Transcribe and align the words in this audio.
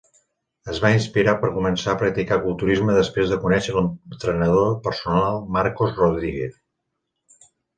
Es 0.71 0.77
va 0.83 0.89
inspirar 0.93 1.35
per 1.41 1.51
començar 1.57 1.93
a 1.93 1.99
practicar 1.99 2.39
culturisme 2.47 2.95
després 3.01 3.33
de 3.35 3.39
conèixer 3.45 3.77
l'entrenador 3.77 4.73
personal 4.89 5.39
Marcos 5.59 5.97
Rodríguez. 6.05 6.61